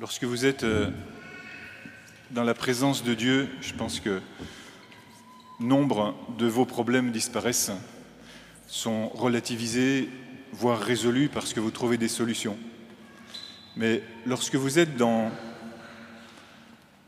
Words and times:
Lorsque 0.00 0.24
vous 0.24 0.44
êtes 0.44 0.64
euh, 0.64 0.90
dans 2.32 2.42
la 2.42 2.54
présence 2.54 3.04
de 3.04 3.14
Dieu, 3.14 3.48
je 3.60 3.74
pense 3.74 4.00
que 4.00 4.20
nombre 5.60 6.16
de 6.36 6.46
vos 6.46 6.64
problèmes 6.64 7.12
disparaissent, 7.12 7.70
sont 8.66 9.08
relativisés, 9.10 10.08
voire 10.52 10.80
résolus 10.80 11.28
parce 11.28 11.54
que 11.54 11.60
vous 11.60 11.70
trouvez 11.70 11.96
des 11.96 12.08
solutions. 12.08 12.58
Mais 13.76 14.02
lorsque 14.26 14.56
vous 14.56 14.80
êtes 14.80 14.96
dans 14.96 15.30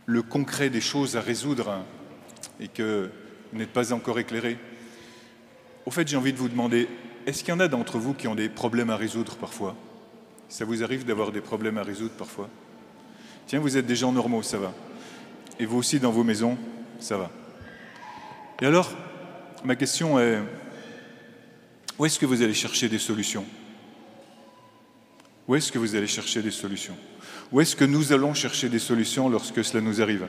le 0.07 0.23
concret 0.23 0.71
des 0.71 0.81
choses 0.81 1.17
à 1.17 1.21
résoudre 1.21 1.85
et 2.61 2.69
que 2.69 3.11
vous 3.53 3.59
n'êtes 3.59 3.73
pas 3.73 3.93
encore 3.93 4.21
éclairé, 4.21 4.59
au 5.87 5.91
fait, 5.91 6.07
j'ai 6.07 6.17
envie 6.17 6.33
de 6.33 6.39
vous 6.39 6.49
demander, 6.49 6.89
est-ce 7.27 7.43
qu'il 7.43 7.53
y 7.53 7.57
en 7.57 7.61
a 7.61 7.67
d'entre 7.67 7.99
vous 7.99 8.15
qui 8.15 8.29
ont 8.29 8.37
des 8.37 8.49
problèmes 8.49 8.91
à 8.91 8.97
résoudre 8.97 9.35
parfois? 9.35 9.75
Ça 10.49 10.65
vous 10.65 10.85
arrive 10.85 11.05
d'avoir 11.05 11.33
des 11.33 11.41
problèmes 11.41 11.79
à 11.79 11.83
résoudre 11.83 12.15
parfois? 12.15 12.49
Tiens, 13.47 13.61
vous 13.61 13.77
êtes 13.77 13.87
des 13.87 13.95
gens 13.95 14.11
normaux, 14.11 14.43
ça 14.43 14.59
va. 14.59 14.73
Et 15.61 15.67
vous 15.67 15.79
aussi 15.79 16.01
dans 16.01 16.11
vos 16.11 16.25
maisons, 16.25 16.59
ça 16.99 17.17
va. 17.17 17.31
Et 18.61 18.67
alors, 18.67 18.91
ma 19.65 19.77
question 19.77 20.19
est, 20.19 20.41
où 21.97 22.05
est-ce 22.05 22.19
que 22.19 22.27
vous 22.27 22.43
allez 22.43 22.55
chercher 22.55 22.89
des 22.89 22.99
solutions? 22.99 23.45
Où 25.47 25.55
est-ce 25.55 25.71
que 25.71 25.79
vous 25.79 25.95
allez 25.95 26.09
chercher 26.09 26.43
des 26.43 26.51
solutions? 26.51 26.97
Où 27.53 27.61
est-ce 27.61 27.77
que 27.77 27.85
nous 27.85 28.13
allons 28.13 28.35
chercher 28.35 28.69
des 28.69 28.81
solutions 28.81 29.29
lorsque 29.29 29.65
cela 29.65 29.81
nous 29.81 30.03
arrive? 30.03 30.27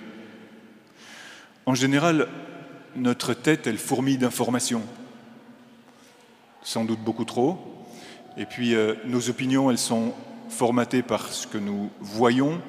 En 1.66 1.74
général, 1.74 2.28
notre 2.96 3.34
tête, 3.34 3.66
elle 3.66 3.80
fourmille 3.80 4.20
d'informations, 4.20 4.84
sans 6.62 6.86
doute 6.86 7.00
beaucoup 7.00 7.26
trop. 7.26 7.58
Et 8.38 8.46
puis, 8.46 8.76
euh, 8.76 8.94
nos 9.06 9.30
opinions, 9.30 9.72
elles 9.72 9.80
sont 9.80 10.14
formatées 10.50 11.02
par 11.02 11.34
ce 11.34 11.48
que 11.48 11.58
nous 11.58 11.90
voyons, 12.00 12.62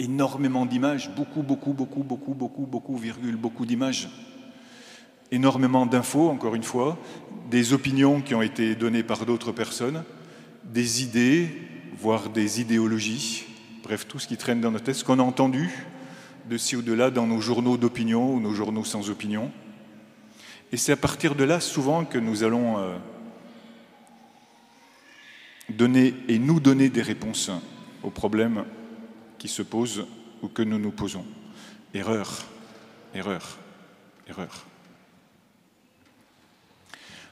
énormément 0.00 0.66
d'images, 0.66 1.10
beaucoup, 1.14 1.42
beaucoup, 1.42 1.72
beaucoup, 1.72 2.02
beaucoup, 2.02 2.34
beaucoup, 2.34 2.66
beaucoup, 2.66 2.96
virgule, 2.96 3.36
beaucoup 3.36 3.66
d'images, 3.66 4.08
énormément 5.30 5.86
d'infos, 5.86 6.30
encore 6.30 6.54
une 6.54 6.64
fois, 6.64 6.98
des 7.50 7.74
opinions 7.74 8.22
qui 8.22 8.34
ont 8.34 8.42
été 8.42 8.74
données 8.74 9.02
par 9.02 9.26
d'autres 9.26 9.52
personnes, 9.52 10.02
des 10.64 11.02
idées, 11.02 11.50
voire 11.96 12.30
des 12.30 12.60
idéologies, 12.60 13.44
bref, 13.82 14.08
tout 14.08 14.18
ce 14.18 14.26
qui 14.26 14.38
traîne 14.38 14.60
dans 14.60 14.70
notre 14.70 14.86
tête, 14.86 14.94
ce 14.96 15.04
qu'on 15.04 15.18
a 15.18 15.22
entendu 15.22 15.70
de 16.48 16.56
ci 16.56 16.76
ou 16.76 16.82
de 16.82 16.94
là 16.94 17.10
dans 17.10 17.26
nos 17.26 17.40
journaux 17.40 17.76
d'opinion 17.76 18.34
ou 18.34 18.40
nos 18.40 18.54
journaux 18.54 18.84
sans 18.84 19.10
opinion. 19.10 19.52
Et 20.72 20.78
c'est 20.78 20.92
à 20.92 20.96
partir 20.96 21.34
de 21.34 21.44
là, 21.44 21.60
souvent, 21.60 22.04
que 22.06 22.18
nous 22.18 22.42
allons 22.42 22.78
euh, 22.78 22.96
donner 25.68 26.14
et 26.28 26.38
nous 26.38 26.58
donner 26.58 26.88
des 26.88 27.02
réponses 27.02 27.50
aux 28.02 28.10
problèmes 28.10 28.64
qui 29.40 29.48
se 29.48 29.62
posent 29.62 30.04
ou 30.42 30.48
que 30.48 30.62
nous 30.62 30.78
nous 30.78 30.92
posons. 30.92 31.24
Erreur, 31.94 32.44
erreur, 33.14 33.58
erreur. 34.28 34.66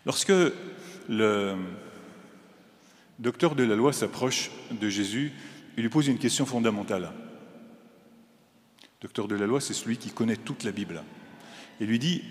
Lorsque 0.06 0.32
le 1.08 1.56
docteur 3.18 3.54
de 3.54 3.62
la 3.62 3.76
loi 3.76 3.92
s'approche 3.92 4.50
de 4.70 4.88
Jésus, 4.88 5.32
il 5.76 5.82
lui 5.82 5.90
pose 5.90 6.08
une 6.08 6.18
question 6.18 6.46
fondamentale. 6.46 7.12
Le 8.80 9.02
docteur 9.02 9.28
de 9.28 9.36
la 9.36 9.46
loi, 9.46 9.60
c'est 9.60 9.74
celui 9.74 9.98
qui 9.98 10.10
connaît 10.10 10.36
toute 10.36 10.64
la 10.64 10.72
Bible. 10.72 11.04
Il 11.78 11.88
lui 11.88 11.98
dit, 11.98 12.24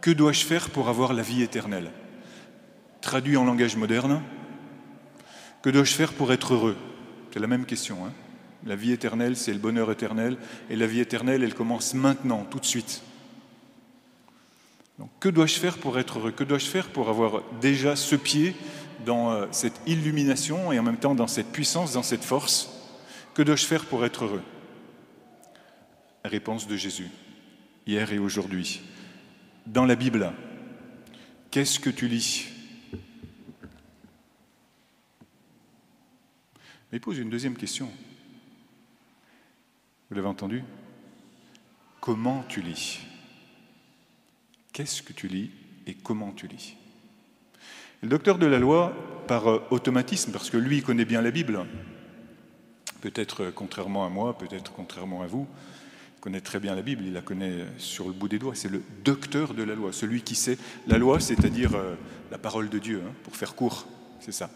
que 0.00 0.12
dois-je 0.12 0.44
faire 0.44 0.70
pour 0.70 0.88
avoir 0.88 1.12
la 1.12 1.22
vie 1.22 1.42
éternelle? 1.42 1.90
Traduit 3.00 3.36
en 3.36 3.44
langage 3.44 3.74
moderne, 3.74 4.22
que 5.60 5.70
dois-je 5.70 5.92
faire 5.92 6.12
pour 6.12 6.32
être 6.32 6.54
heureux? 6.54 6.76
C'est 7.32 7.40
la 7.40 7.48
même 7.48 7.66
question. 7.66 8.06
Hein 8.06 8.12
la 8.64 8.76
vie 8.76 8.92
éternelle, 8.92 9.36
c'est 9.36 9.52
le 9.52 9.58
bonheur 9.58 9.90
éternel. 9.90 10.36
Et 10.70 10.76
la 10.76 10.86
vie 10.86 11.00
éternelle, 11.00 11.42
elle 11.42 11.54
commence 11.54 11.94
maintenant, 11.94 12.44
tout 12.44 12.60
de 12.60 12.64
suite. 12.64 13.02
Donc, 14.98 15.10
que 15.18 15.28
dois-je 15.28 15.58
faire 15.58 15.78
pour 15.78 15.98
être 15.98 16.18
heureux? 16.18 16.32
Que 16.32 16.44
dois-je 16.44 16.66
faire 16.66 16.88
pour 16.88 17.08
avoir 17.08 17.42
déjà 17.60 17.96
ce 17.96 18.14
pied 18.14 18.54
dans 19.04 19.32
euh, 19.32 19.46
cette 19.50 19.80
illumination 19.86 20.70
et 20.72 20.78
en 20.78 20.82
même 20.82 20.98
temps 20.98 21.14
dans 21.14 21.26
cette 21.26 21.50
puissance, 21.50 21.94
dans 21.94 22.02
cette 22.02 22.24
force? 22.24 22.70
Que 23.34 23.42
dois-je 23.42 23.66
faire 23.66 23.84
pour 23.86 24.04
être 24.04 24.24
heureux? 24.24 24.42
Réponse 26.24 26.68
de 26.68 26.76
Jésus, 26.76 27.08
hier 27.86 28.12
et 28.12 28.18
aujourd'hui. 28.18 28.82
Dans 29.66 29.86
la 29.86 29.96
Bible, 29.96 30.32
qu'est-ce 31.50 31.80
que 31.80 31.90
tu 31.90 32.06
lis? 32.06 32.46
Mais 36.92 37.00
pose 37.00 37.18
une 37.18 37.30
deuxième 37.30 37.56
question. 37.56 37.90
Vous 40.12 40.16
l'avez 40.16 40.28
entendu? 40.28 40.62
Comment 42.02 42.44
tu 42.46 42.60
lis? 42.60 43.00
Qu'est-ce 44.74 45.02
que 45.02 45.14
tu 45.14 45.26
lis 45.26 45.50
et 45.86 45.94
comment 45.94 46.32
tu 46.32 46.48
lis? 46.48 46.76
Le 48.02 48.10
docteur 48.10 48.36
de 48.36 48.44
la 48.44 48.58
loi, 48.58 48.94
par 49.26 49.48
euh, 49.48 49.62
automatisme, 49.70 50.30
parce 50.30 50.50
que 50.50 50.58
lui 50.58 50.76
il 50.76 50.82
connaît 50.82 51.06
bien 51.06 51.22
la 51.22 51.30
Bible, 51.30 51.64
peut-être 53.00 53.50
contrairement 53.54 54.04
à 54.04 54.10
moi, 54.10 54.36
peut-être 54.36 54.74
contrairement 54.74 55.22
à 55.22 55.26
vous, 55.26 55.48
il 56.18 56.20
connaît 56.20 56.42
très 56.42 56.60
bien 56.60 56.74
la 56.74 56.82
Bible, 56.82 57.04
il 57.06 57.14
la 57.14 57.22
connaît 57.22 57.64
sur 57.78 58.06
le 58.06 58.12
bout 58.12 58.28
des 58.28 58.38
doigts, 58.38 58.54
c'est 58.54 58.68
le 58.70 58.82
docteur 59.02 59.54
de 59.54 59.62
la 59.62 59.74
loi, 59.74 59.94
celui 59.94 60.20
qui 60.20 60.34
sait 60.34 60.58
la 60.88 60.98
loi, 60.98 61.20
c'est-à-dire 61.20 61.74
euh, 61.74 61.94
la 62.30 62.36
parole 62.36 62.68
de 62.68 62.78
Dieu, 62.78 63.02
hein, 63.02 63.14
pour 63.24 63.34
faire 63.34 63.54
court, 63.54 63.86
c'est 64.20 64.30
ça. 64.30 64.50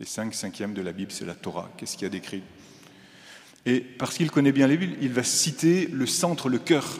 Les 0.00 0.06
cinq 0.06 0.32
cinquièmes 0.32 0.72
de 0.72 0.80
la 0.80 0.92
Bible, 0.92 1.12
c'est 1.12 1.26
la 1.26 1.34
Torah. 1.34 1.70
Qu'est-ce 1.76 1.98
qu'il 1.98 2.04
y 2.04 2.06
a 2.06 2.08
d'écrit? 2.08 2.42
Et 3.64 3.80
parce 3.80 4.16
qu'il 4.16 4.30
connaît 4.30 4.52
bien 4.52 4.66
les 4.66 4.76
Bibles, 4.76 4.96
il 5.00 5.12
va 5.12 5.22
citer 5.22 5.86
le 5.86 6.06
centre, 6.06 6.48
le 6.48 6.58
cœur. 6.58 6.98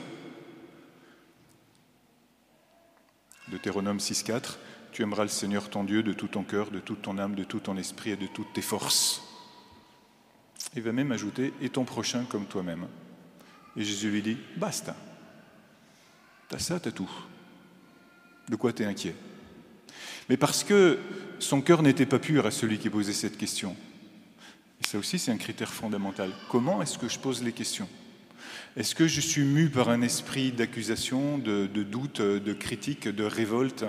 Deutéronome 3.48 3.98
6.4, 3.98 4.56
tu 4.92 5.02
aimeras 5.02 5.24
le 5.24 5.28
Seigneur 5.28 5.68
ton 5.68 5.84
Dieu 5.84 6.02
de 6.02 6.12
tout 6.12 6.28
ton 6.28 6.44
cœur, 6.44 6.70
de 6.70 6.78
toute 6.78 7.02
ton 7.02 7.18
âme, 7.18 7.34
de 7.34 7.44
tout 7.44 7.60
ton 7.60 7.76
esprit 7.76 8.10
et 8.10 8.16
de 8.16 8.26
toutes 8.26 8.52
tes 8.52 8.62
forces. 8.62 9.22
Il 10.74 10.82
va 10.82 10.92
même 10.92 11.12
ajouter, 11.12 11.52
et 11.60 11.68
ton 11.68 11.84
prochain 11.84 12.24
comme 12.24 12.46
toi-même. 12.46 12.86
Et 13.76 13.82
Jésus 13.82 14.10
lui 14.10 14.22
dit, 14.22 14.38
basta. 14.56 14.96
T'as 16.48 16.58
ça, 16.58 16.78
t'as 16.78 16.92
tout. 16.92 17.10
De 18.48 18.56
quoi 18.56 18.72
t'es 18.72 18.84
inquiet? 18.84 19.14
Mais 20.28 20.36
parce 20.36 20.64
que 20.64 20.98
son 21.38 21.60
cœur 21.60 21.82
n'était 21.82 22.06
pas 22.06 22.18
pur 22.18 22.46
à 22.46 22.50
celui 22.50 22.78
qui 22.78 22.88
posait 22.88 23.12
cette 23.12 23.36
question. 23.36 23.76
Ça 24.92 24.98
aussi, 24.98 25.18
c'est 25.18 25.32
un 25.32 25.38
critère 25.38 25.72
fondamental. 25.72 26.30
Comment 26.50 26.82
est-ce 26.82 26.98
que 26.98 27.08
je 27.08 27.18
pose 27.18 27.42
les 27.42 27.52
questions? 27.52 27.88
Est-ce 28.76 28.94
que 28.94 29.08
je 29.08 29.22
suis 29.22 29.42
mu 29.42 29.70
par 29.70 29.88
un 29.88 30.02
esprit 30.02 30.52
d'accusation, 30.52 31.38
de, 31.38 31.66
doute, 31.66 32.20
de 32.20 32.52
critique, 32.52 33.08
de 33.08 33.24
révolte? 33.24 33.86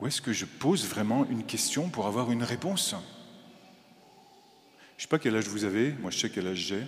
Ou 0.00 0.06
est-ce 0.06 0.22
que 0.22 0.32
je 0.32 0.46
pose 0.46 0.86
vraiment 0.86 1.26
une 1.28 1.44
question 1.44 1.90
pour 1.90 2.06
avoir 2.06 2.32
une 2.32 2.42
réponse? 2.42 2.92
Je 2.92 2.96
ne 4.96 5.02
sais 5.02 5.08
pas 5.08 5.18
quel 5.18 5.36
âge 5.36 5.48
vous 5.48 5.64
avez, 5.64 5.92
moi 6.00 6.10
je 6.10 6.20
sais 6.20 6.30
quel 6.30 6.46
âge 6.46 6.56
j'ai. 6.56 6.82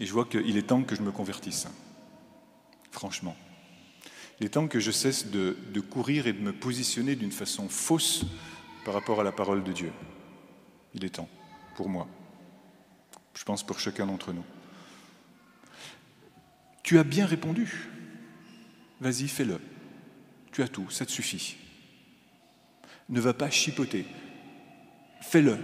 Et 0.00 0.06
je 0.06 0.12
vois 0.12 0.24
qu'il 0.24 0.56
est 0.56 0.66
temps 0.66 0.82
que 0.82 0.96
je 0.96 1.02
me 1.02 1.12
convertisse. 1.12 1.68
Franchement. 2.90 3.36
Il 4.40 4.46
est 4.46 4.48
temps 4.48 4.66
que 4.66 4.80
je 4.80 4.90
cesse 4.90 5.28
de 5.28 5.80
courir 5.88 6.26
et 6.26 6.32
de 6.32 6.40
me 6.40 6.52
positionner 6.52 7.14
d'une 7.14 7.30
façon 7.30 7.68
fausse 7.68 8.24
par 8.84 8.92
rapport 8.94 9.20
à 9.20 9.22
la 9.22 9.30
parole 9.30 9.62
de 9.62 9.70
Dieu. 9.70 9.92
Il 10.94 11.04
est 11.04 11.10
temps, 11.10 11.28
pour 11.76 11.88
moi. 11.88 12.06
Je 13.34 13.44
pense 13.44 13.62
pour 13.62 13.80
chacun 13.80 14.06
d'entre 14.06 14.32
nous. 14.32 14.44
Tu 16.82 16.98
as 16.98 17.04
bien 17.04 17.26
répondu. 17.26 17.88
Vas-y, 19.00 19.28
fais-le. 19.28 19.60
Tu 20.52 20.62
as 20.62 20.68
tout, 20.68 20.90
ça 20.90 21.06
te 21.06 21.10
suffit. 21.10 21.56
Ne 23.08 23.20
va 23.20 23.32
pas 23.32 23.50
chipoter. 23.50 24.06
Fais-le. 25.22 25.58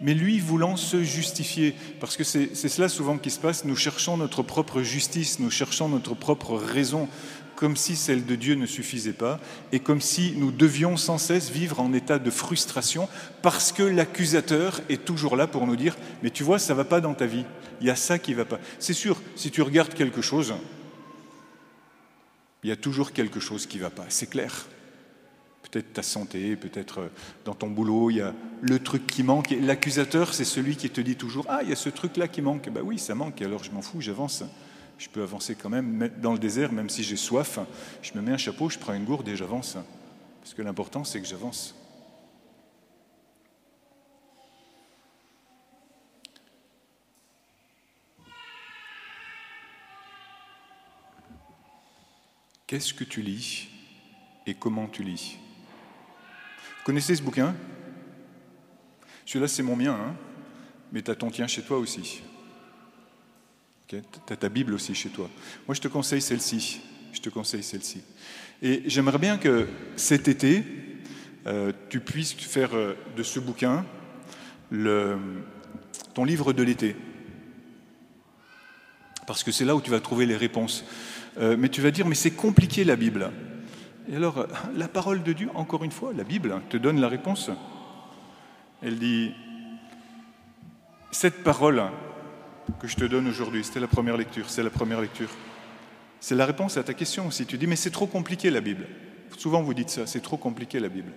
Mais 0.00 0.12
lui 0.12 0.40
voulant 0.40 0.76
se 0.76 1.02
justifier, 1.02 1.74
parce 2.00 2.16
que 2.16 2.24
c'est 2.24 2.54
cela 2.54 2.88
souvent 2.88 3.16
qui 3.16 3.30
se 3.30 3.38
passe, 3.38 3.64
nous 3.64 3.76
cherchons 3.76 4.18
notre 4.18 4.42
propre 4.42 4.82
justice, 4.82 5.38
nous 5.38 5.50
cherchons 5.50 5.88
notre 5.88 6.14
propre 6.14 6.56
raison 6.56 7.08
comme 7.56 7.76
si 7.76 7.96
celle 7.96 8.24
de 8.24 8.34
Dieu 8.36 8.54
ne 8.54 8.66
suffisait 8.66 9.12
pas, 9.12 9.40
et 9.72 9.80
comme 9.80 10.00
si 10.00 10.34
nous 10.36 10.52
devions 10.52 10.96
sans 10.96 11.18
cesse 11.18 11.50
vivre 11.50 11.80
en 11.80 11.92
état 11.92 12.18
de 12.18 12.30
frustration, 12.30 13.08
parce 13.42 13.72
que 13.72 13.82
l'accusateur 13.82 14.80
est 14.88 15.04
toujours 15.04 15.36
là 15.36 15.46
pour 15.46 15.66
nous 15.66 15.76
dire, 15.76 15.96
mais 16.22 16.30
tu 16.30 16.44
vois, 16.44 16.58
ça 16.58 16.74
ne 16.74 16.76
va 16.76 16.84
pas 16.84 17.00
dans 17.00 17.14
ta 17.14 17.26
vie, 17.26 17.44
il 17.80 17.86
y 17.86 17.90
a 17.90 17.96
ça 17.96 18.18
qui 18.18 18.32
ne 18.32 18.36
va 18.36 18.44
pas. 18.44 18.60
C'est 18.78 18.92
sûr, 18.92 19.20
si 19.34 19.50
tu 19.50 19.62
regardes 19.62 19.94
quelque 19.94 20.22
chose, 20.22 20.54
il 22.62 22.68
y 22.68 22.72
a 22.72 22.76
toujours 22.76 23.12
quelque 23.12 23.40
chose 23.40 23.66
qui 23.66 23.78
va 23.78 23.90
pas, 23.90 24.04
c'est 24.08 24.28
clair. 24.28 24.66
Peut-être 25.70 25.94
ta 25.94 26.02
santé, 26.02 26.54
peut-être 26.54 27.00
euh, 27.00 27.08
dans 27.44 27.54
ton 27.54 27.68
boulot, 27.68 28.10
il 28.10 28.18
y 28.18 28.20
a 28.20 28.32
le 28.62 28.78
truc 28.78 29.04
qui 29.04 29.24
manque. 29.24 29.52
L'accusateur, 29.62 30.32
c'est 30.32 30.44
celui 30.44 30.76
qui 30.76 30.88
te 30.90 31.00
dit 31.00 31.16
toujours 31.16 31.44
Ah, 31.48 31.60
il 31.64 31.70
y 31.70 31.72
a 31.72 31.76
ce 31.76 31.88
truc-là 31.88 32.28
qui 32.28 32.40
manque. 32.40 32.70
Ben 32.70 32.82
oui, 32.84 33.00
ça 33.00 33.16
manque, 33.16 33.42
alors 33.42 33.64
je 33.64 33.72
m'en 33.72 33.82
fous, 33.82 34.00
j'avance 34.00 34.44
je 34.98 35.08
peux 35.08 35.22
avancer 35.22 35.54
quand 35.54 35.68
même 35.68 36.10
dans 36.20 36.32
le 36.32 36.38
désert, 36.38 36.72
même 36.72 36.88
si 36.88 37.02
j'ai 37.02 37.16
soif. 37.16 37.58
Je 38.02 38.12
me 38.14 38.22
mets 38.22 38.32
un 38.32 38.38
chapeau, 38.38 38.70
je 38.70 38.78
prends 38.78 38.94
une 38.94 39.04
gourde 39.04 39.28
et 39.28 39.36
j'avance. 39.36 39.76
Parce 40.40 40.54
que 40.54 40.62
l'important, 40.62 41.04
c'est 41.04 41.20
que 41.20 41.26
j'avance. 41.26 41.74
Qu'est-ce 52.66 52.92
que 52.92 53.04
tu 53.04 53.22
lis 53.22 53.68
et 54.46 54.54
comment 54.54 54.88
tu 54.88 55.04
lis? 55.04 55.38
Vous 56.78 56.84
connaissez 56.84 57.14
ce 57.14 57.22
bouquin? 57.22 57.54
Celui-là, 59.24 59.48
c'est 59.48 59.62
mon 59.62 59.76
mien, 59.76 59.92
hein 59.92 60.16
mais 60.92 61.02
tu 61.02 61.10
as 61.10 61.14
ton 61.14 61.30
tien 61.30 61.46
chez 61.46 61.62
toi 61.62 61.78
aussi 61.78 62.22
tu 63.86 63.96
as 64.30 64.36
ta 64.36 64.48
Bible 64.48 64.74
aussi 64.74 64.94
chez 64.94 65.10
toi. 65.10 65.30
Moi, 65.66 65.74
je 65.74 65.80
te 65.80 65.88
conseille 65.88 66.20
celle-ci. 66.20 66.80
Je 67.12 67.20
te 67.20 67.28
conseille 67.28 67.62
celle-ci. 67.62 68.02
Et 68.60 68.82
j'aimerais 68.86 69.18
bien 69.18 69.38
que 69.38 69.68
cet 69.96 70.28
été, 70.28 70.64
euh, 71.46 71.72
tu 71.88 72.00
puisses 72.00 72.34
faire 72.34 72.74
euh, 72.74 72.94
de 73.16 73.22
ce 73.22 73.38
bouquin 73.38 73.84
ton 76.14 76.24
livre 76.24 76.52
de 76.52 76.62
l'été. 76.64 76.96
Parce 79.26 79.44
que 79.44 79.52
c'est 79.52 79.64
là 79.64 79.76
où 79.76 79.80
tu 79.80 79.90
vas 79.90 80.00
trouver 80.00 80.26
les 80.26 80.36
réponses. 80.36 80.84
Euh, 81.38 81.56
mais 81.56 81.68
tu 81.68 81.80
vas 81.80 81.92
dire, 81.92 82.06
mais 82.06 82.16
c'est 82.16 82.32
compliqué 82.32 82.82
la 82.82 82.96
Bible. 82.96 83.30
Et 84.10 84.16
alors, 84.16 84.46
la 84.74 84.88
parole 84.88 85.22
de 85.22 85.32
Dieu, 85.32 85.48
encore 85.54 85.84
une 85.84 85.92
fois, 85.92 86.12
la 86.12 86.24
Bible 86.24 86.60
te 86.68 86.76
donne 86.76 87.00
la 87.00 87.08
réponse. 87.08 87.50
Elle 88.82 88.98
dit, 88.98 89.32
cette 91.12 91.44
parole 91.44 91.82
que 92.80 92.88
je 92.88 92.96
te 92.96 93.04
donne 93.04 93.28
aujourd'hui, 93.28 93.64
c'était 93.64 93.80
la 93.80 93.88
première 93.88 94.16
lecture, 94.16 94.48
c'est 94.48 94.62
la 94.62 94.70
première 94.70 95.00
lecture. 95.00 95.30
C'est 96.20 96.34
la 96.34 96.46
réponse 96.46 96.76
à 96.76 96.82
ta 96.82 96.94
question 96.94 97.30
Si 97.30 97.46
Tu 97.46 97.58
dis, 97.58 97.66
mais 97.66 97.76
c'est 97.76 97.90
trop 97.90 98.06
compliqué 98.06 98.50
la 98.50 98.60
Bible. 98.60 98.86
Souvent 99.36 99.62
vous 99.62 99.74
dites 99.74 99.90
ça, 99.90 100.06
c'est 100.06 100.20
trop 100.20 100.36
compliqué 100.36 100.80
la 100.80 100.88
Bible. 100.88 101.12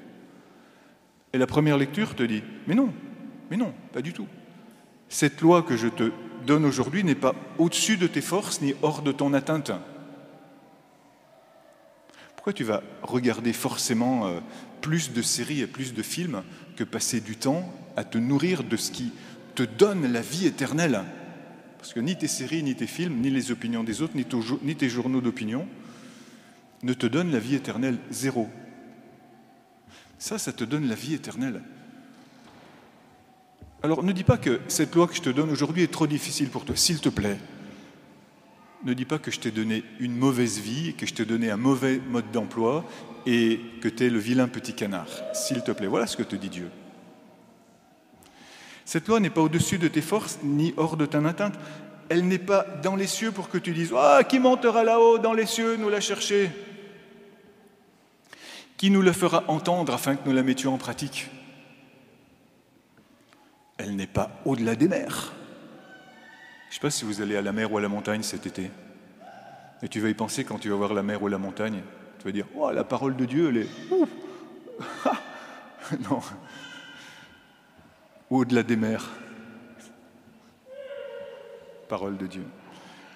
Et 1.34 1.38
la 1.38 1.48
première 1.48 1.78
lecture 1.78 2.16
te 2.16 2.24
dit, 2.24 2.44
mais 2.68 2.76
non, 2.76 2.94
mais 3.50 3.58
non, 3.58 3.74
pas 3.94 4.02
du 4.02 4.14
tout. 4.14 4.28
Cette 5.10 5.42
loi 5.42 5.64
que 5.64 5.78
je 5.78 5.88
te 5.88 6.12
donne 6.46 6.66
aujourd'hui 6.66 7.04
n'est 7.04 7.16
pas 7.16 7.36
au-dessus 7.58 7.98
de 7.98 8.08
tes 8.08 8.22
forces 8.22 8.62
ni 8.62 8.74
hors 8.82 9.02
de 9.02 9.12
ton 9.12 9.34
atteinte. 9.34 9.72
Pourquoi 12.36 12.54
tu 12.54 12.64
vas 12.64 12.82
regarder 13.02 13.54
forcément 13.54 14.28
euh, 14.28 14.40
plus 14.82 15.12
de 15.12 15.22
séries 15.22 15.62
et 15.62 15.68
plus 15.68 15.94
de 15.94 16.02
films 16.02 16.44
que 16.76 16.84
passer 16.84 17.20
du 17.20 17.36
temps 17.36 17.72
à 17.98 18.04
te 18.04 18.18
nourrir 18.18 18.64
de 18.64 18.78
ce 18.78 18.92
qui 18.92 19.12
te 19.56 19.64
donne 19.64 20.12
la 20.12 20.22
vie 20.22 20.48
éternelle? 20.48 21.04
Parce 21.80 21.94
que 21.94 22.00
ni 22.00 22.16
tes 22.18 22.28
séries, 22.28 22.62
ni 22.62 22.76
tes 22.76 22.88
films, 22.88 23.20
ni 23.22 23.30
les 23.30 23.52
opinions 23.52 23.84
des 23.84 24.02
autres, 24.02 24.14
ni 24.16 24.76
tes 24.76 24.90
journaux 24.90 25.22
d'opinion 25.22 25.68
ne 26.84 26.94
te 26.94 27.08
donnent 27.08 27.32
la 27.32 27.40
vie 27.40 27.56
éternelle. 27.56 27.98
Zéro. 28.12 28.48
Ça, 30.18 30.38
ça 30.38 30.52
te 30.52 30.64
donne 30.64 30.88
la 30.88 30.96
vie 30.96 31.14
éternelle. 31.14 31.62
Alors 33.82 34.04
ne 34.04 34.12
dis 34.12 34.26
pas 34.26 34.38
que 34.38 34.60
cette 34.68 34.94
loi 34.94 35.08
que 35.08 35.16
je 35.16 35.22
te 35.22 35.30
donne 35.30 35.50
aujourd'hui 35.50 35.84
est 35.84 35.92
trop 35.92 36.08
difficile 36.08 36.50
pour 36.50 36.66
toi, 36.66 36.76
s'il 36.76 37.00
te 37.00 37.10
plaît. 37.10 37.38
Ne 38.84 38.94
dis 38.94 39.06
pas 39.06 39.20
que 39.20 39.32
je 39.32 39.40
t'ai 39.40 39.52
donné 39.52 39.84
une 40.00 40.16
mauvaise 40.16 40.60
vie, 40.60 40.94
que 40.96 41.06
je 41.06 41.14
t'ai 41.14 41.26
donné 41.26 41.50
un 41.50 41.58
mauvais 41.58 42.02
mode 42.10 42.30
d'emploi 42.32 42.86
et 43.26 43.62
que 43.82 43.88
tu 43.88 44.06
es 44.06 44.10
le 44.10 44.20
vilain 44.20 44.50
petit 44.50 44.74
canard, 44.74 45.08
s'il 45.34 45.64
te 45.64 45.72
plaît. 45.72 45.88
Voilà 45.88 46.08
ce 46.08 46.18
que 46.18 46.24
te 46.24 46.36
dit 46.36 46.50
Dieu. 46.50 46.70
Cette 48.90 49.08
loi 49.08 49.20
n'est 49.20 49.30
pas 49.30 49.42
au-dessus 49.42 49.78
de 49.78 49.88
tes 49.88 50.02
forces 50.02 50.40
ni 50.42 50.74
hors 50.76 50.98
de 50.98 51.06
ta 51.06 51.24
atteinte. 51.24 51.54
Elle 52.10 52.28
n'est 52.28 52.40
pas 52.40 52.66
dans 52.82 52.96
les 52.96 53.06
cieux 53.06 53.32
pour 53.32 53.48
que 53.48 53.60
tu 53.60 53.72
dises 53.72 53.94
Ah, 53.96 54.24
qui 54.28 54.40
montera 54.40 54.84
là-haut 54.84 55.20
dans 55.20 55.34
les 55.34 55.46
cieux 55.46 55.76
nous 55.76 55.90
la 55.90 56.02
chercher? 56.02 56.50
Qui 58.78 58.90
nous 58.90 59.04
le 59.04 59.12
fera 59.12 59.44
entendre 59.48 59.94
afin 59.94 60.16
que 60.16 60.28
nous 60.28 60.34
la 60.34 60.42
mettions 60.42 60.74
en 60.74 60.80
pratique? 60.80 61.30
Elle 63.78 63.96
n'est 63.96 64.08
pas 64.08 64.32
au-delà 64.44 64.74
des 64.74 64.88
mers. 64.88 65.34
Je 66.64 66.72
ne 66.72 66.74
sais 66.74 66.80
pas 66.80 66.90
si 66.90 67.06
vous 67.06 67.22
allez 67.22 67.36
à 67.36 67.44
la 67.44 67.52
mer 67.52 67.72
ou 67.72 67.78
à 67.78 67.82
la 67.82 67.90
montagne 67.90 68.24
cet 68.24 68.48
été. 68.48 68.72
Et 69.84 69.88
tu 69.88 70.00
vas 70.00 70.10
y 70.10 70.16
penser 70.16 70.44
quand 70.44 70.58
tu 70.58 70.70
vas 70.70 70.78
voir 70.78 70.96
la 70.96 71.04
mer 71.04 71.22
ou 71.22 71.28
la 71.28 71.38
montagne. 71.38 71.84
Tu 72.18 72.26
vas 72.26 72.32
dire, 72.32 72.48
oh, 72.56 72.72
la 72.72 72.84
parole 72.84 73.16
de 73.16 73.26
Dieu, 73.26 73.50
elle 73.50 73.58
est... 73.58 73.68
non. 76.10 76.22
Au-delà 78.30 78.64
des 78.64 78.76
mers. 78.76 79.10
Parole 81.88 82.18
de 82.18 82.28
Dieu. 82.28 82.46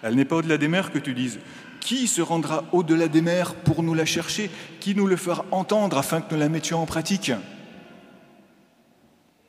Elle 0.01 0.15
n'est 0.15 0.25
pas 0.25 0.37
au-delà 0.37 0.57
des 0.57 0.67
mers 0.67 0.91
que 0.91 0.99
tu 0.99 1.13
dises, 1.13 1.39
qui 1.79 2.07
se 2.07 2.21
rendra 2.21 2.63
au-delà 2.71 3.07
des 3.07 3.21
mers 3.21 3.55
pour 3.55 3.83
nous 3.83 3.93
la 3.93 4.05
chercher? 4.05 4.49
Qui 4.79 4.95
nous 4.95 5.05
le 5.05 5.15
fera 5.15 5.45
entendre 5.51 5.97
afin 5.97 6.21
que 6.21 6.33
nous 6.33 6.39
la 6.39 6.49
mettions 6.49 6.81
en 6.81 6.85
pratique? 6.85 7.31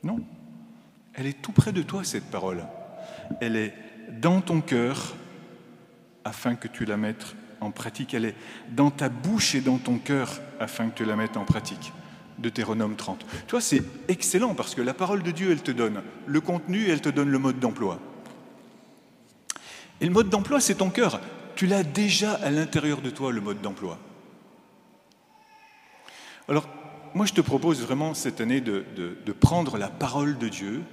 Non. 0.03 0.19
Elle 1.13 1.27
est 1.27 1.41
tout 1.41 1.51
près 1.51 1.71
de 1.71 1.81
toi, 1.81 2.03
cette 2.03 2.29
parole. 2.29 2.63
Elle 3.41 3.55
est 3.55 3.73
dans 4.21 4.41
ton 4.41 4.61
cœur 4.61 5.15
afin 6.23 6.55
que 6.55 6.67
tu 6.67 6.85
la 6.85 6.97
mettes 6.97 7.35
en 7.61 7.71
pratique. 7.71 8.13
Elle 8.13 8.25
est 8.25 8.35
dans 8.69 8.91
ta 8.91 9.09
bouche 9.09 9.55
et 9.55 9.61
dans 9.61 9.77
ton 9.77 9.97
cœur 9.97 10.41
afin 10.59 10.89
que 10.89 10.95
tu 10.95 11.05
la 11.05 11.15
mettes 11.15 11.37
en 11.37 11.45
pratique. 11.45 11.93
Deutéronome 12.39 12.95
30. 12.95 13.25
Tu 13.47 13.51
vois, 13.51 13.61
c'est 13.61 13.83
excellent 14.07 14.55
parce 14.55 14.75
que 14.75 14.81
la 14.81 14.93
parole 14.93 15.23
de 15.23 15.31
Dieu, 15.31 15.51
elle 15.51 15.61
te 15.61 15.71
donne 15.71 16.01
le 16.25 16.41
contenu 16.41 16.89
elle 16.89 17.01
te 17.01 17.09
donne 17.09 17.29
le 17.29 17.39
mode 17.39 17.59
d'emploi. 17.59 17.99
Et 20.01 20.05
le 20.05 20.11
mode 20.11 20.29
d'emploi, 20.29 20.59
c'est 20.59 20.75
ton 20.75 20.89
cœur. 20.89 21.21
Tu 21.55 21.67
l'as 21.67 21.83
déjà 21.83 22.33
à 22.33 22.49
l'intérieur 22.49 23.01
de 23.01 23.09
toi, 23.09 23.31
le 23.31 23.41
mode 23.41 23.61
d'emploi. 23.61 23.97
Alors, 26.49 26.67
moi, 27.13 27.25
je 27.25 27.33
te 27.33 27.41
propose 27.41 27.81
vraiment 27.81 28.13
cette 28.13 28.41
année 28.41 28.59
de, 28.59 28.83
de 28.95 29.31
prendre 29.31 29.77
la 29.77 29.87
parole 29.87 30.37
de 30.37 30.49
Dieu 30.49 30.83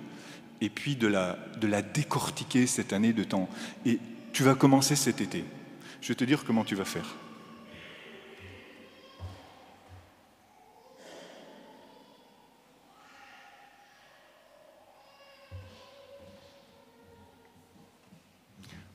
et 0.63 0.71
puis 0.71 0.95
de 0.95 1.09
la, 1.09 1.37
de 1.61 1.67
la 1.67 1.83
décortiquer 1.83 2.69
cette 2.69 2.93
année 2.93 3.13
de 3.13 3.25
temps. 3.25 3.49
Et 3.85 3.99
tu 4.33 4.45
vas 4.45 4.55
commencer 4.55 4.95
cet 4.95 5.21
été. 5.21 5.45
Je 6.01 6.09
vais 6.09 6.15
te 6.15 6.25
dire 6.25 6.45
comment 6.45 6.65
tu 6.65 6.77
vas 6.77 6.85
faire. 6.85 7.17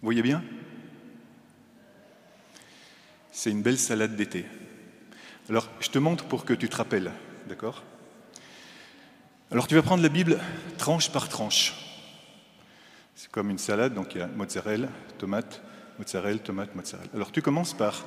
Vous 0.02 0.08
voyez 0.08 0.22
bien? 0.22 0.44
C'est 3.32 3.52
une 3.52 3.62
belle 3.62 3.80
salade 3.80 4.16
d'été. 4.16 4.46
Alors, 5.50 5.70
je 5.80 5.90
te 5.90 5.98
montre 6.00 6.26
pour 6.26 6.46
que 6.46 6.54
tu 6.54 6.70
te 6.70 6.76
rappelles, 6.76 7.12
d'accord? 7.48 7.84
Alors 9.50 9.68
tu 9.68 9.76
vas 9.76 9.82
prendre 9.82 10.04
la 10.04 10.10
Bible 10.10 10.40
tranche 10.78 11.10
par 11.10 11.30
tranche. 11.30 11.74
C'est 13.16 13.32
comme 13.32 13.50
une 13.50 13.58
salade, 13.58 13.94
donc 13.94 14.14
il 14.14 14.20
y 14.20 14.22
a 14.22 14.28
mozzarella, 14.28 14.90
tomate, 15.18 15.62
mozzarella, 15.98 16.40
tomate, 16.40 16.76
mozzarella. 16.76 17.10
Alors 17.14 17.32
tu 17.32 17.42
commences 17.42 17.74
par 17.74 18.04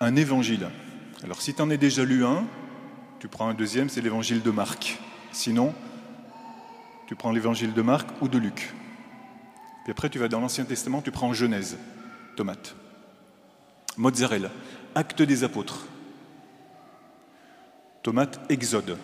un 0.00 0.16
évangile. 0.16 0.68
Alors 1.22 1.42
si 1.42 1.54
tu 1.54 1.60
en 1.60 1.70
as 1.70 1.76
déjà 1.76 2.04
lu 2.04 2.24
un, 2.24 2.46
tu 3.20 3.28
prends 3.28 3.48
un 3.48 3.54
deuxième, 3.54 3.90
c'est 3.90 4.00
l'évangile 4.00 4.42
de 4.42 4.50
Marc. 4.50 4.98
Sinon, 5.30 5.74
tu 7.06 7.14
prends 7.14 7.32
l'évangile 7.32 7.74
de 7.74 7.82
Marc 7.82 8.08
ou 8.22 8.28
de 8.28 8.38
Luc. 8.38 8.72
Puis 9.84 9.90
après, 9.90 10.08
tu 10.08 10.18
vas 10.18 10.28
dans 10.28 10.40
l'Ancien 10.40 10.64
Testament, 10.64 11.02
tu 11.02 11.10
prends 11.10 11.32
Genèse, 11.32 11.76
tomate. 12.36 12.74
Mozzarella, 13.96 14.50
acte 14.94 15.22
des 15.22 15.44
apôtres 15.44 15.86
tomate 18.02 18.40
Exode. 18.50 18.98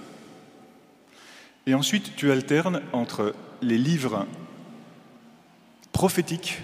Et 1.67 1.75
ensuite, 1.75 2.17
tu 2.17 2.31
alternes 2.31 2.83
entre 2.93 3.35
les 3.63 3.79
livres 3.79 4.27
prophétiques, 5.93 6.61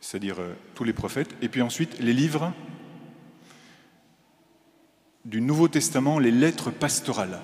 c'est-à-dire 0.00 0.40
euh, 0.40 0.54
tous 0.74 0.84
les 0.84 0.92
prophètes, 0.92 1.34
et 1.42 1.48
puis 1.48 1.62
ensuite 1.62 1.98
les 2.00 2.12
livres 2.12 2.52
du 5.24 5.40
Nouveau 5.40 5.68
Testament, 5.68 6.18
les 6.18 6.30
lettres 6.30 6.70
pastorales. 6.70 7.40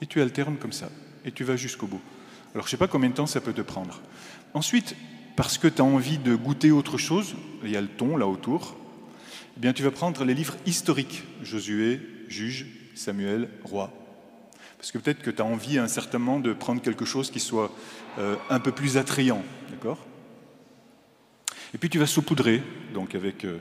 Et 0.00 0.06
tu 0.06 0.20
alternes 0.20 0.56
comme 0.56 0.72
ça, 0.72 0.90
et 1.24 1.32
tu 1.32 1.44
vas 1.44 1.56
jusqu'au 1.56 1.86
bout. 1.86 2.00
Alors 2.54 2.66
je 2.66 2.68
ne 2.68 2.70
sais 2.70 2.76
pas 2.76 2.88
combien 2.88 3.10
de 3.10 3.14
temps 3.14 3.26
ça 3.26 3.40
peut 3.40 3.52
te 3.52 3.62
prendre. 3.62 4.00
Ensuite, 4.54 4.96
parce 5.36 5.58
que 5.58 5.68
tu 5.68 5.82
as 5.82 5.84
envie 5.84 6.18
de 6.18 6.34
goûter 6.34 6.70
autre 6.70 6.98
chose, 6.98 7.34
il 7.62 7.70
y 7.70 7.76
a 7.76 7.80
le 7.80 7.88
ton 7.88 8.16
là 8.16 8.26
autour, 8.26 8.76
eh 9.56 9.60
bien 9.60 9.72
tu 9.72 9.82
vas 9.82 9.90
prendre 9.90 10.24
les 10.24 10.34
livres 10.34 10.56
historiques, 10.66 11.22
Josué, 11.42 12.00
Juge, 12.28 12.66
Samuel, 12.94 13.48
Roi. 13.64 13.92
Parce 14.78 14.90
que 14.90 14.98
peut-être 14.98 15.22
que 15.22 15.30
tu 15.30 15.42
as 15.42 15.44
envie 15.44 15.78
à 15.78 15.82
un 15.82 15.88
certain 15.88 16.18
moment 16.18 16.40
de 16.40 16.52
prendre 16.52 16.82
quelque 16.82 17.04
chose 17.04 17.30
qui 17.30 17.40
soit 17.40 17.72
euh, 18.18 18.36
un 18.50 18.60
peu 18.60 18.72
plus 18.72 18.96
attrayant, 18.96 19.42
d'accord? 19.70 19.98
Et 21.74 21.78
puis 21.78 21.90
tu 21.90 21.98
vas 21.98 22.06
saupoudrer, 22.06 22.62
donc 22.94 23.14
avec 23.14 23.44
euh, 23.44 23.58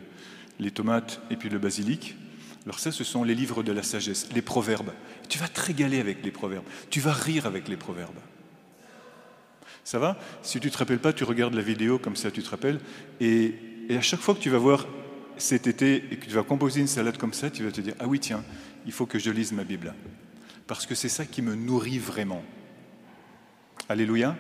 les 0.60 0.72
tomates 0.72 1.20
et 1.30 1.36
puis 1.36 1.50
le 1.50 1.60
basilic. 1.60 2.16
Alors 2.66 2.80
ça, 2.80 2.92
ce 2.92 3.04
sont 3.04 3.24
les 3.24 3.36
livres 3.36 3.62
de 3.62 3.72
la 3.72 3.84
sagesse, 3.84 4.28
les 4.34 4.42
proverbes. 4.42 4.92
tu 5.30 5.38
vas 5.38 5.48
te 5.48 5.62
régaler 5.62 6.00
avec 6.00 6.24
les 6.24 6.32
proverbes, 6.32 6.66
tu 6.90 7.00
vas 7.00 7.14
rire 7.14 7.46
avec 7.46 7.68
les 7.68 7.78
proverbes. 7.78 8.20
Ça 9.84 10.00
va? 10.00 10.18
Si 10.42 10.60
tu 10.60 10.68
ne 10.68 10.72
te 10.72 10.78
rappelles 10.80 11.00
pas, 11.00 11.14
tu 11.14 11.24
regardes 11.24 11.54
la 11.54 11.62
vidéo, 11.62 12.00
comme 12.00 12.16
ça 12.16 12.32
tu 12.32 12.42
te 12.42 12.50
rappelles. 12.50 12.80
Et, 13.22 13.54
à 13.92 14.02
chaque 14.02 14.20
fois 14.20 14.34
que 14.34 14.40
tu 14.40 14.50
vas 14.50 14.58
voir 14.58 14.88
cet 15.38 15.68
été 15.68 16.04
et 16.10 16.18
que 16.18 16.26
tu 16.26 16.32
vas 16.32 16.42
composer 16.42 16.82
une 16.82 16.88
salade 16.88 17.18
comme 17.18 17.34
ça, 17.34 17.52
tu 17.52 17.64
vas 17.64 17.72
te 17.72 17.82
dire, 17.82 17.94
ah 18.00 18.08
oui, 18.08 18.20
tiens, 18.20 18.44
il 18.88 18.92
faut 18.92 19.06
que 19.06 19.20
je 19.20 19.30
lise 19.30 19.52
ma 19.52 19.64
Bible. 19.64 19.94
Parce 20.66 20.88
que 20.88 20.96
c'est 20.96 21.10
ça 21.10 21.24
qui 21.24 21.44
me 21.44 21.54
nourrit 21.54 22.00
vraiment. 22.00 22.44
Alléluia? 23.88 24.36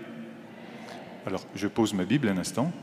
Alors, 1.27 1.46
je 1.53 1.67
pose 1.67 1.94
ma 1.94 2.05
Bible 2.05 2.27
un 2.27 2.39
instant. 2.39 2.74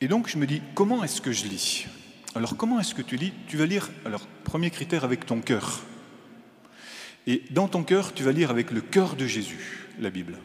Et 0.00 0.08
donc, 0.08 0.28
je 0.28 0.38
me 0.38 0.46
dis, 0.46 0.62
comment 0.74 1.02
est-ce 1.02 1.20
que 1.20 1.32
je 1.32 1.46
lis? 1.46 1.86
Alors, 2.34 2.56
comment 2.56 2.78
est-ce 2.78 2.94
que 2.94 3.02
tu 3.02 3.16
lis? 3.16 3.32
Tu 3.48 3.56
vas 3.56 3.66
lire, 3.66 3.90
alors, 4.04 4.26
premier 4.44 4.70
critère, 4.70 5.04
avec 5.04 5.26
ton 5.26 5.40
cœur. 5.40 5.80
Et 7.26 7.42
dans 7.50 7.68
ton 7.68 7.82
cœur, 7.82 8.14
tu 8.14 8.22
vas 8.22 8.32
lire 8.32 8.50
avec 8.50 8.70
le 8.70 8.80
cœur 8.80 9.16
de 9.16 9.26
Jésus, 9.26 9.88
la 9.98 10.10
Bible. 10.10 10.38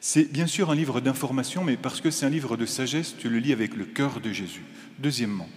C'est 0.00 0.32
bien 0.32 0.46
sûr 0.46 0.70
un 0.70 0.74
livre 0.74 1.00
d'information, 1.00 1.64
mais 1.64 1.76
parce 1.76 2.00
que 2.00 2.10
c'est 2.10 2.26
un 2.26 2.30
livre 2.30 2.56
de 2.56 2.66
sagesse, 2.66 3.14
tu 3.18 3.28
le 3.28 3.38
lis 3.38 3.52
avec 3.52 3.76
le 3.76 3.84
cœur 3.84 4.20
de 4.20 4.32
Jésus. 4.32 4.64
Deuxièmement, 4.98 5.48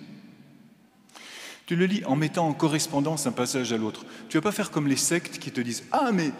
tu 1.66 1.76
le 1.76 1.86
lis 1.86 2.04
en 2.06 2.16
mettant 2.16 2.48
en 2.48 2.54
correspondance 2.54 3.26
un 3.26 3.32
passage 3.32 3.74
à 3.74 3.78
l'autre. 3.78 4.06
Tu 4.30 4.38
ne 4.38 4.42
vas 4.42 4.50
pas 4.50 4.56
faire 4.56 4.70
comme 4.70 4.88
les 4.88 4.98
sectes 4.98 5.40
qui 5.40 5.52
te 5.52 5.62
disent 5.62 5.84
Ah, 5.92 6.12
mais 6.14 6.32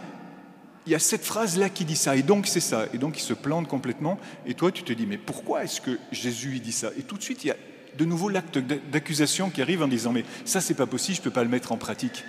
il 0.86 0.92
y 0.92 0.96
a 0.96 1.00
cette 1.00 1.26
phrase-là 1.26 1.70
qui 1.70 1.86
dit 1.86 1.96
ça, 1.96 2.16
et 2.16 2.24
donc 2.24 2.48
c'est 2.48 2.60
ça. 2.60 2.86
Et 2.94 2.98
donc 2.98 3.18
ils 3.18 3.24
se 3.24 3.34
plantent 3.34 3.68
complètement, 3.68 4.20
et 4.46 4.54
toi 4.54 4.72
tu 4.72 4.84
te 4.84 4.94
dis 4.94 5.06
Mais 5.06 5.18
pourquoi 5.18 5.64
est-ce 5.64 5.82
que 5.82 5.98
Jésus 6.12 6.54
il 6.56 6.62
dit 6.62 6.72
ça? 6.72 6.92
Et 6.98 7.04
tout 7.04 7.18
de 7.18 7.24
suite, 7.24 7.44
il 7.44 7.48
y 7.48 7.52
a 7.52 7.58
de 7.98 8.06
nouveau 8.06 8.30
l'acte 8.30 8.58
d'accusation 8.58 9.50
qui 9.50 9.62
arrive 9.62 9.82
en 9.82 9.88
disant 9.88 10.12
Mais 10.12 10.26
ça, 10.44 10.62
c'est 10.62 10.74
pas 10.74 10.88
possible, 10.88 11.16
je 11.16 11.22
ne 11.22 11.24
peux 11.24 11.32
pas 11.32 11.44
le 11.44 11.50
mettre 11.50 11.72
en 11.72 11.78
pratique. 11.78 12.24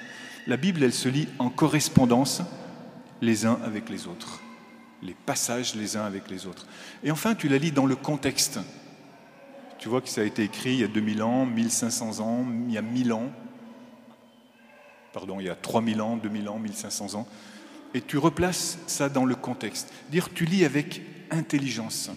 La 0.47 0.57
Bible, 0.57 0.83
elle 0.83 0.93
se 0.93 1.09
lit 1.09 1.29
en 1.39 1.51
correspondance 1.51 2.43
les 3.21 3.47
uns 3.47 3.59
avec 3.65 3.89
les 3.89 4.07
autres 4.07 4.41
les 5.03 5.15
passages 5.15 5.75
les 5.75 5.97
uns 5.97 6.05
avec 6.05 6.31
les 6.31 6.47
autres. 6.47 6.67
Et 7.05 7.11
enfin, 7.11 7.35
tu 7.35 7.49
la 7.49 7.59
lis 7.59 7.73
dans 7.73 7.87
le 7.87 7.97
contexte. 7.97 8.59
Tu 9.79 9.89
vois 9.89 10.01
que 10.01 10.09
ça 10.09 10.23
a 10.23 10.25
été 10.25 10.43
écrit 10.43 10.73
il 10.73 10.81
y 10.81 10.85
a 10.85 10.89
2000 10.89 11.23
ans, 11.23 11.47
1500 11.47 12.21
ans, 12.21 12.47
il 12.67 12.73
y 12.73 12.79
a 12.79 12.83
1000 12.83 13.13
ans, 13.13 13.31
pardon, 15.13 15.39
il 15.39 15.47
y 15.47 15.51
a 15.51 15.55
3000 15.55 16.01
ans, 16.01 16.17
2000 16.17 16.49
ans, 16.49 16.59
1500 16.59 17.15
ans, 17.15 17.29
et 17.95 18.01
tu 18.01 18.19
replaces 18.19 18.79
ça 18.87 19.09
dans 19.09 19.25
le 19.25 19.35
contexte. 19.35 19.93
Dire, 20.11 20.29
tu 20.33 20.45
lis 20.45 20.65
avec 20.65 21.03
intelligence. 21.31 22.11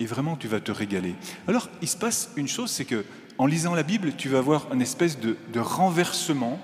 Et 0.00 0.06
vraiment, 0.06 0.36
tu 0.36 0.48
vas 0.48 0.60
te 0.60 0.72
régaler. 0.72 1.14
Alors, 1.46 1.70
il 1.80 1.88
se 1.88 1.96
passe 1.96 2.30
une 2.36 2.48
chose, 2.48 2.70
c'est 2.70 2.84
que 2.84 3.04
en 3.38 3.46
lisant 3.46 3.74
la 3.74 3.82
Bible, 3.82 4.14
tu 4.16 4.28
vas 4.28 4.38
avoir 4.38 4.72
une 4.72 4.82
espèce 4.82 5.18
de, 5.18 5.36
de 5.52 5.60
renversement 5.60 6.60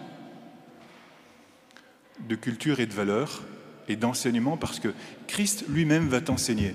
de 2.28 2.34
culture 2.34 2.80
et 2.80 2.86
de 2.86 2.92
valeurs 2.92 3.42
et 3.88 3.96
d'enseignement 3.96 4.56
parce 4.56 4.80
que 4.80 4.92
Christ 5.26 5.64
lui-même 5.68 6.08
va 6.08 6.20
t'enseigner, 6.20 6.74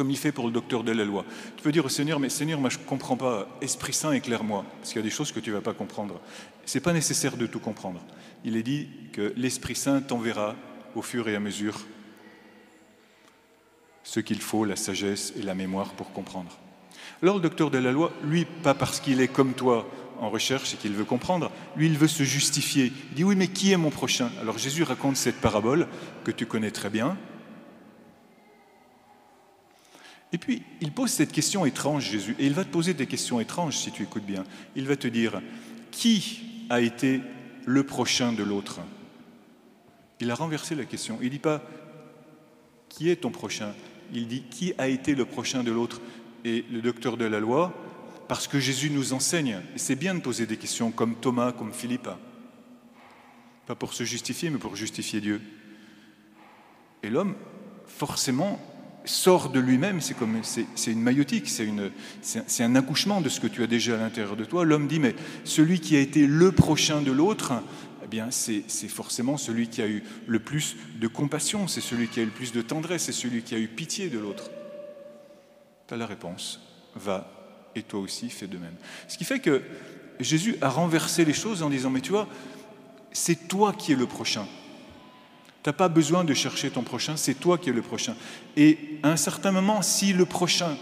comme 0.00 0.10
il 0.10 0.16
fait 0.16 0.32
pour 0.32 0.46
le 0.46 0.50
docteur 0.50 0.82
de 0.82 0.92
la 0.92 1.04
loi. 1.04 1.26
Tu 1.58 1.62
peux 1.62 1.72
dire 1.72 1.84
au 1.84 1.90
Seigneur, 1.90 2.18
mais 2.18 2.30
Seigneur, 2.30 2.58
moi 2.58 2.70
je 2.70 2.78
ne 2.78 2.84
comprends 2.84 3.18
pas, 3.18 3.46
Esprit 3.60 3.92
Saint, 3.92 4.12
éclaire-moi, 4.12 4.64
parce 4.78 4.94
qu'il 4.94 4.96
y 4.96 5.04
a 5.04 5.06
des 5.06 5.10
choses 5.10 5.30
que 5.30 5.40
tu 5.40 5.50
ne 5.50 5.56
vas 5.56 5.60
pas 5.60 5.74
comprendre. 5.74 6.22
Ce 6.64 6.78
n'est 6.78 6.82
pas 6.82 6.94
nécessaire 6.94 7.36
de 7.36 7.44
tout 7.44 7.60
comprendre. 7.60 8.00
Il 8.42 8.56
est 8.56 8.62
dit 8.62 8.88
que 9.12 9.34
l'Esprit 9.36 9.74
Saint 9.74 10.00
t'enverra 10.00 10.56
au 10.94 11.02
fur 11.02 11.28
et 11.28 11.36
à 11.36 11.38
mesure 11.38 11.80
ce 14.02 14.20
qu'il 14.20 14.40
faut, 14.40 14.64
la 14.64 14.74
sagesse 14.74 15.34
et 15.36 15.42
la 15.42 15.54
mémoire 15.54 15.90
pour 15.90 16.14
comprendre. 16.14 16.58
Alors 17.22 17.34
le 17.34 17.42
docteur 17.42 17.70
de 17.70 17.76
la 17.76 17.92
loi, 17.92 18.10
lui, 18.24 18.46
pas 18.46 18.72
parce 18.72 19.00
qu'il 19.00 19.20
est 19.20 19.28
comme 19.28 19.52
toi 19.52 19.86
en 20.18 20.30
recherche 20.30 20.72
et 20.72 20.76
qu'il 20.78 20.92
veut 20.92 21.04
comprendre. 21.04 21.50
Lui, 21.76 21.88
il 21.88 21.98
veut 21.98 22.08
se 22.08 22.22
justifier. 22.22 22.90
Il 23.10 23.16
dit 23.16 23.24
oui, 23.24 23.36
mais 23.36 23.48
qui 23.48 23.70
est 23.70 23.76
mon 23.76 23.90
prochain? 23.90 24.30
Alors 24.40 24.56
Jésus 24.56 24.82
raconte 24.82 25.18
cette 25.18 25.42
parabole 25.42 25.88
que 26.24 26.30
tu 26.30 26.46
connais 26.46 26.70
très 26.70 26.88
bien. 26.88 27.18
Et 30.32 30.38
puis, 30.38 30.62
il 30.80 30.92
pose 30.92 31.10
cette 31.10 31.32
question 31.32 31.66
étrange, 31.66 32.08
Jésus, 32.08 32.36
et 32.38 32.46
il 32.46 32.54
va 32.54 32.64
te 32.64 32.70
poser 32.70 32.94
des 32.94 33.06
questions 33.06 33.40
étranges 33.40 33.76
si 33.76 33.90
tu 33.90 34.04
écoutes 34.04 34.24
bien. 34.24 34.44
Il 34.76 34.86
va 34.86 34.96
te 34.96 35.08
dire, 35.08 35.42
qui 35.90 36.66
a 36.70 36.80
été 36.80 37.20
le 37.66 37.84
prochain 37.84 38.32
de 38.32 38.44
l'autre? 38.44 38.80
Il 40.20 40.30
a 40.30 40.34
renversé 40.34 40.74
la 40.74 40.84
question. 40.84 41.18
Il 41.20 41.26
ne 41.26 41.30
dit 41.30 41.38
pas, 41.38 41.62
qui 42.88 43.10
est 43.10 43.16
ton 43.16 43.30
prochain? 43.30 43.74
Il 44.12 44.28
dit, 44.28 44.42
qui 44.50 44.72
a 44.78 44.86
été 44.86 45.14
le 45.14 45.24
prochain 45.24 45.64
de 45.64 45.72
l'autre? 45.72 46.00
Et 46.44 46.64
le 46.70 46.80
docteur 46.80 47.16
de 47.16 47.26
la 47.26 47.38
loi, 47.38 47.74
parce 48.26 48.46
que 48.46 48.60
Jésus 48.60 48.90
nous 48.90 49.12
enseigne. 49.12 49.60
Et 49.74 49.78
c'est 49.78 49.96
bien 49.96 50.14
de 50.14 50.20
poser 50.20 50.46
des 50.46 50.56
questions 50.56 50.90
comme 50.90 51.16
Thomas, 51.16 51.52
comme 51.52 51.72
Philippe. 51.72 52.08
Pas 53.66 53.74
pour 53.74 53.92
se 53.92 54.04
justifier, 54.04 54.48
mais 54.48 54.58
pour 54.58 54.76
justifier 54.76 55.20
Dieu. 55.20 55.42
Et 57.02 57.10
l'homme, 57.10 57.34
forcément, 57.86 58.60
sort 59.10 59.50
de 59.50 59.60
lui-même, 59.60 60.00
c'est 60.00 60.14
comme 60.14 60.40
c'est 60.42 60.90
une 60.90 61.02
maïotique, 61.02 61.48
c'est 61.48 62.62
un 62.62 62.76
accouchement 62.76 63.20
de 63.20 63.28
ce 63.28 63.40
que 63.40 63.46
tu 63.46 63.62
as 63.62 63.66
déjà 63.66 63.94
à 63.94 63.98
l'intérieur 63.98 64.36
de 64.36 64.44
toi. 64.44 64.64
L'homme 64.64 64.86
dit, 64.86 64.98
mais 64.98 65.14
celui 65.44 65.80
qui 65.80 65.96
a 65.96 66.00
été 66.00 66.26
le 66.26 66.52
prochain 66.52 67.02
de 67.02 67.12
l'autre, 67.12 67.52
eh 68.04 68.06
bien, 68.06 68.28
c'est 68.30 68.62
forcément 68.88 69.36
celui 69.36 69.68
qui 69.68 69.82
a 69.82 69.88
eu 69.88 70.02
le 70.26 70.38
plus 70.38 70.76
de 71.00 71.08
compassion, 71.08 71.68
c'est 71.68 71.80
celui 71.80 72.08
qui 72.08 72.20
a 72.20 72.22
eu 72.22 72.26
le 72.26 72.32
plus 72.32 72.52
de 72.52 72.62
tendresse, 72.62 73.04
c'est 73.04 73.12
celui 73.12 73.42
qui 73.42 73.54
a 73.54 73.58
eu 73.58 73.68
pitié 73.68 74.08
de 74.08 74.18
l'autre. 74.18 74.50
Tu 75.88 75.94
as 75.94 75.96
la 75.96 76.06
réponse. 76.06 76.60
Va 76.96 77.30
et 77.76 77.82
toi 77.82 78.00
aussi 78.00 78.30
fais 78.30 78.48
de 78.48 78.58
même. 78.58 78.74
Ce 79.06 79.16
qui 79.16 79.24
fait 79.24 79.38
que 79.38 79.62
Jésus 80.18 80.56
a 80.60 80.68
renversé 80.68 81.24
les 81.24 81.32
choses 81.32 81.62
en 81.62 81.70
disant, 81.70 81.90
mais 81.90 82.00
tu 82.00 82.10
vois, 82.10 82.28
c'est 83.12 83.48
toi 83.48 83.72
qui 83.72 83.92
es 83.92 83.96
le 83.96 84.06
prochain. 84.06 84.46
Tu 85.62 85.68
n'as 85.68 85.74
pas 85.74 85.88
besoin 85.88 86.24
de 86.24 86.32
chercher 86.32 86.70
ton 86.70 86.82
prochain, 86.82 87.16
c'est 87.16 87.34
toi 87.34 87.58
qui 87.58 87.68
es 87.68 87.72
le 87.72 87.82
prochain. 87.82 88.14
Et 88.56 88.98
à 89.02 89.08
un 89.08 89.16
certain 89.16 89.52
moment, 89.52 89.82
si 89.82 90.12
le 90.12 90.24
prochain, 90.24 90.76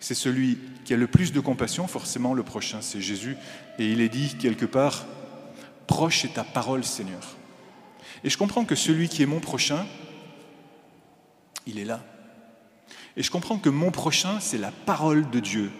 c'est 0.00 0.14
celui 0.14 0.58
qui 0.84 0.92
a 0.92 0.96
le 0.96 1.06
plus 1.06 1.32
de 1.32 1.40
compassion, 1.40 1.86
forcément 1.86 2.34
le 2.34 2.42
prochain, 2.42 2.80
c'est 2.82 3.00
Jésus. 3.00 3.36
Et 3.78 3.90
il 3.90 4.00
est 4.00 4.08
dit 4.08 4.36
quelque 4.38 4.66
part, 4.66 5.06
proche 5.86 6.24
est 6.24 6.34
ta 6.34 6.44
parole, 6.44 6.84
Seigneur. 6.84 7.36
Et 8.24 8.30
je 8.30 8.36
comprends 8.36 8.64
que 8.64 8.74
celui 8.74 9.08
qui 9.08 9.22
est 9.22 9.26
mon 9.26 9.40
prochain, 9.40 9.86
il 11.66 11.78
est 11.78 11.84
là. 11.84 12.02
Et 13.16 13.22
je 13.22 13.30
comprends 13.30 13.58
que 13.58 13.68
mon 13.68 13.90
prochain, 13.90 14.40
c'est 14.40 14.58
la 14.58 14.72
parole 14.72 15.30
de 15.30 15.40
Dieu. 15.40 15.70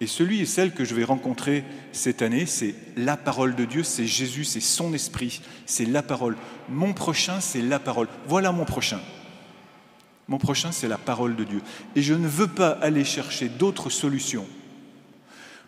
Et 0.00 0.06
celui 0.06 0.40
et 0.40 0.46
celle 0.46 0.72
que 0.72 0.84
je 0.84 0.94
vais 0.94 1.04
rencontrer 1.04 1.64
cette 1.92 2.20
année, 2.20 2.44
c'est 2.44 2.74
la 2.96 3.16
parole 3.16 3.54
de 3.54 3.64
Dieu, 3.64 3.82
c'est 3.82 4.06
Jésus, 4.06 4.44
c'est 4.44 4.60
son 4.60 4.92
esprit, 4.92 5.40
c'est 5.64 5.86
la 5.86 6.02
parole. 6.02 6.36
Mon 6.68 6.92
prochain, 6.92 7.40
c'est 7.40 7.62
la 7.62 7.78
parole. 7.78 8.08
Voilà 8.28 8.52
mon 8.52 8.64
prochain. 8.66 9.00
Mon 10.28 10.38
prochain, 10.38 10.72
c'est 10.72 10.88
la 10.88 10.98
parole 10.98 11.36
de 11.36 11.44
Dieu. 11.44 11.62
Et 11.94 12.02
je 12.02 12.12
ne 12.12 12.28
veux 12.28 12.48
pas 12.48 12.70
aller 12.70 13.04
chercher 13.04 13.48
d'autres 13.48 13.90
solutions 13.90 14.46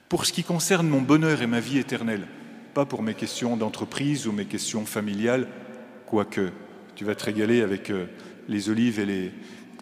pour 0.08 0.24
ce 0.24 0.32
qui 0.32 0.42
concerne 0.42 0.88
mon 0.88 1.02
bonheur 1.02 1.42
et 1.42 1.46
ma 1.46 1.60
vie 1.60 1.78
éternelle, 1.78 2.26
pas 2.74 2.86
pour 2.86 3.02
mes 3.02 3.14
questions 3.14 3.56
d'entreprise 3.56 4.26
ou 4.26 4.32
mes 4.32 4.46
questions 4.46 4.86
familiales, 4.86 5.48
quoique 6.06 6.50
tu 6.94 7.04
vas 7.04 7.14
te 7.14 7.24
régaler 7.24 7.60
avec 7.60 7.90
euh, 7.90 8.06
les 8.48 8.70
olives 8.70 8.98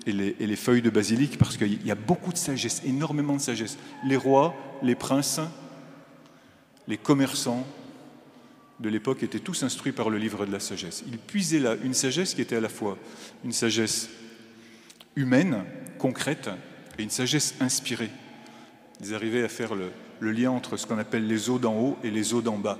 et 0.06 0.12
les, 0.12 0.56
feuilles 0.56 0.82
de 0.82 0.90
basilic 0.90 1.36
parce 1.36 1.56
qu'il 1.56 1.84
y 1.84 1.90
a 1.90 1.96
beaucoup 1.96 2.32
de 2.32 2.38
sagesse, 2.38 2.82
énormément 2.84 3.34
de 3.34 3.40
sagesse. 3.40 3.76
Les 4.04 4.16
rois, 4.16 4.54
les 4.82 4.94
princes, 4.94 5.40
les 6.86 6.96
commerçants 6.96 7.66
de 8.78 8.88
l'époque 8.88 9.22
étaient 9.22 9.40
tous 9.40 9.62
instruits 9.64 9.92
par 9.92 10.10
le 10.10 10.18
livre 10.18 10.46
de 10.46 10.52
la 10.52 10.60
sagesse. 10.60 11.02
Ils 11.08 11.18
puisaient 11.18 11.58
là 11.58 11.74
une 11.82 11.94
sagesse 11.94 12.34
qui 12.34 12.42
était 12.42 12.56
à 12.56 12.60
la 12.60 12.68
fois 12.68 12.98
une 13.44 13.52
sagesse 13.52 14.08
humaine, 15.16 15.64
concrète, 15.98 16.50
et 16.98 17.02
une 17.02 17.10
sagesse 17.10 17.54
inspirée. 17.60 18.10
Ils 19.00 19.14
arrivaient 19.14 19.42
à 19.42 19.48
faire 19.48 19.74
le 19.74 20.32
lien 20.32 20.50
entre 20.50 20.76
ce 20.76 20.86
qu'on 20.86 20.98
appelle 20.98 21.26
les 21.26 21.50
eaux 21.50 21.58
d'en 21.58 21.74
haut 21.74 21.98
et 22.04 22.10
les 22.10 22.32
eaux 22.32 22.42
d'en 22.42 22.58
bas. 22.58 22.78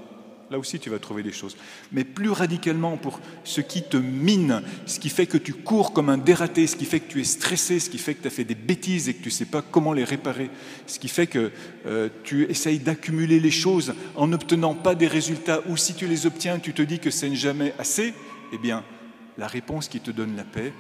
Là 0.49 0.61
aussi, 0.61 0.79
tu 0.79 0.91
vas 0.91 1.01
trouver 1.01 1.25
des 1.25 1.33
choses. 1.33 1.57
Mais 1.91 2.05
plus 2.05 2.31
radicalement 2.31 2.97
pour 2.97 3.21
ce 3.43 3.61
qui 3.61 3.83
te 3.83 3.97
mine, 3.97 4.63
ce 4.87 5.01
qui 5.01 5.09
fait 5.09 5.27
que 5.27 5.39
tu 5.39 5.53
cours 5.53 5.93
comme 5.93 6.09
un 6.09 6.19
dératé, 6.19 6.69
ce 6.69 6.77
qui 6.77 6.85
fait 6.85 7.01
que 7.01 7.11
tu 7.11 7.21
es 7.21 7.25
stressé, 7.25 7.81
ce 7.81 7.91
qui 7.91 7.99
fait 7.99 8.15
que 8.15 8.23
tu 8.23 8.29
as 8.29 8.31
fait 8.31 8.45
des 8.45 8.55
bêtises 8.55 9.09
et 9.09 9.15
que 9.15 9.23
tu 9.23 9.29
ne 9.29 9.35
sais 9.35 9.47
pas 9.47 9.61
comment 9.61 9.93
les 9.93 10.05
réparer, 10.05 10.51
ce 10.87 11.01
qui 11.01 11.09
fait 11.09 11.27
que 11.27 11.51
euh, 11.87 12.09
tu 12.23 12.45
essayes 12.45 12.79
d'accumuler 12.79 13.41
les 13.41 13.51
choses 13.51 13.95
en 14.15 14.29
n'obtenant 14.29 14.75
pas 14.75 14.95
des 14.95 15.09
résultats, 15.09 15.63
ou 15.67 15.77
si 15.77 15.95
tu 15.95 16.07
les 16.07 16.27
obtiens, 16.27 16.61
tu 16.61 16.73
te 16.73 16.83
dis 16.83 17.01
que 17.01 17.11
ce 17.11 17.27
n'est 17.27 17.35
jamais 17.35 17.75
assez, 17.81 18.15
eh 18.53 18.59
bien, 18.59 18.85
la 19.39 19.49
réponse 19.49 19.89
qui 19.89 19.99
te 20.01 20.13
donne 20.13 20.37
la 20.37 20.45
paix, 20.45 20.73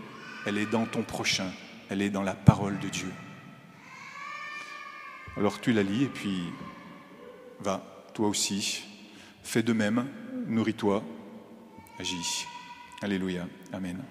elle 0.47 0.59
est 0.59 0.71
dans 0.71 0.87
ton 0.87 1.03
prochain, 1.03 1.51
elle 1.91 2.03
est 2.03 2.11
dans 2.11 2.23
la 2.23 2.35
parole 2.35 2.79
de 2.79 2.89
Dieu. 2.89 3.11
Alors 5.37 5.61
tu 5.61 5.73
la 5.73 5.83
lis 5.83 6.05
et 6.05 6.09
puis 6.09 6.45
va, 7.61 8.07
toi 8.15 8.29
aussi, 8.29 8.85
Fais 9.47 9.63
de 9.63 9.73
même, 9.73 10.09
nourris-toi, 10.49 11.05
agis. 12.01 12.47
Alléluia. 13.01 13.47
Amen. 13.73 14.03